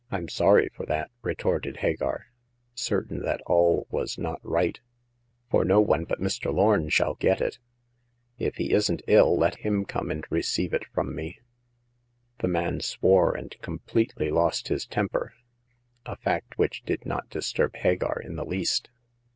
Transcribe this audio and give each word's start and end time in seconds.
Fm 0.11 0.31
sorry 0.31 0.67
for 0.73 0.83
that," 0.87 1.11
retorted 1.21 1.77
Hagar, 1.77 2.25
certain 2.73 3.19
that 3.19 3.39
all 3.45 3.85
was 3.91 4.17
not 4.17 4.39
right, 4.41 4.79
for 5.51 5.63
no 5.63 5.79
one 5.79 6.05
but 6.05 6.19
Mr. 6.19 6.51
Lorn 6.51 6.89
shall 6.89 7.13
get 7.13 7.39
it. 7.39 7.59
If 8.39 8.55
he 8.55 8.71
isn't 8.71 9.03
ill, 9.05 9.37
let 9.37 9.57
him 9.57 9.85
come 9.85 10.09
and 10.09 10.25
re 10.31 10.41
ceive 10.41 10.73
it 10.73 10.85
from 10.91 11.13
me." 11.13 11.39
The 12.39 12.47
man 12.47 12.79
swore 12.79 13.35
and 13.37 13.55
completely 13.61 14.31
lost 14.31 14.69
his 14.69 14.87
temper— 14.87 15.35
a 16.07 16.15
fact 16.15 16.57
which 16.57 16.81
did 16.81 17.05
not 17.05 17.29
disturb 17.29 17.75
Hagar 17.75 18.19
in 18.19 18.37
the 18.37 18.43
least. 18.45 18.89